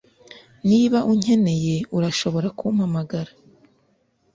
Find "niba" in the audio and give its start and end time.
0.69-0.97